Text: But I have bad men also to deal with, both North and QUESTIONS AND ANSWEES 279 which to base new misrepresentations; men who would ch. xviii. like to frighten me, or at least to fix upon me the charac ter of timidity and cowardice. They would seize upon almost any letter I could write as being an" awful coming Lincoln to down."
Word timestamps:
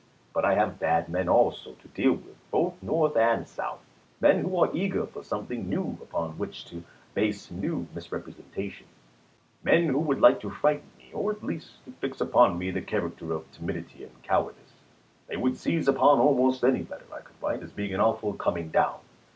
But 0.33 0.45
I 0.45 0.55
have 0.55 0.79
bad 0.79 1.09
men 1.09 1.29
also 1.29 1.73
to 1.73 1.87
deal 1.89 2.13
with, 2.13 2.35
both 2.49 2.81
North 2.81 3.15
and 3.15 3.45
QUESTIONS 3.45 3.59
AND 4.23 4.31
ANSWEES 4.31 4.43
279 4.49 6.37
which 6.39 6.65
to 6.65 6.83
base 7.13 7.51
new 7.51 7.85
misrepresentations; 7.93 8.89
men 9.63 9.85
who 9.89 9.99
would 9.99 10.15
ch. 10.17 10.17
xviii. 10.17 10.31
like 10.31 10.39
to 10.39 10.49
frighten 10.49 10.87
me, 10.97 11.11
or 11.13 11.31
at 11.31 11.43
least 11.43 11.85
to 11.85 11.91
fix 11.91 12.19
upon 12.19 12.57
me 12.57 12.71
the 12.71 12.81
charac 12.81 13.15
ter 13.17 13.31
of 13.31 13.51
timidity 13.51 14.03
and 14.03 14.23
cowardice. 14.23 14.73
They 15.27 15.37
would 15.37 15.55
seize 15.55 15.87
upon 15.87 16.17
almost 16.19 16.63
any 16.63 16.83
letter 16.83 17.05
I 17.13 17.19
could 17.19 17.35
write 17.39 17.61
as 17.61 17.71
being 17.71 17.93
an" 17.93 17.99
awful 18.01 18.33
coming 18.33 18.63
Lincoln 18.63 18.71
to 18.71 18.77
down." 18.87 18.99